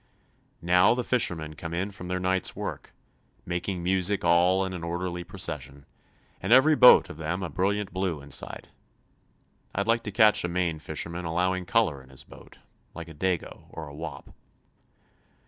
Now 0.63 0.95
the 0.95 1.03
fishermen 1.03 1.53
come 1.53 1.75
in 1.75 1.91
from 1.91 2.07
their 2.07 2.19
night's 2.19 2.55
work, 2.55 2.91
making 3.45 3.83
music 3.83 4.23
all 4.25 4.65
in 4.65 4.73
an 4.73 4.83
orderly 4.83 5.23
procession, 5.23 5.85
and 6.41 6.51
every 6.51 6.75
boat 6.75 7.07
of 7.11 7.17
them 7.19 7.43
a 7.43 7.51
brilliant 7.51 7.93
blue 7.93 8.19
inside. 8.19 8.69
I'd 9.75 9.85
like 9.85 10.01
to 10.05 10.11
catch 10.11 10.43
a 10.43 10.47
Maine 10.47 10.79
fisherman 10.79 11.25
allowing 11.25 11.65
color 11.65 12.01
in 12.01 12.09
his 12.09 12.23
boat, 12.23 12.57
like 12.95 13.09
a 13.09 13.13
"dago" 13.13 13.65
or 13.69 13.87
a 13.87 13.93
"wop." 13.93 14.31